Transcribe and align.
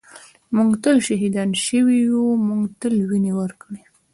ًٍمونږ 0.49 0.71
تل 0.83 0.97
شهیدان 1.07 1.49
شوي 1.65 1.97
یُو 2.09 2.23
مونږ 2.47 2.63
تل 2.81 2.93
وینې 3.09 3.31
ورکــــړي 3.39 3.81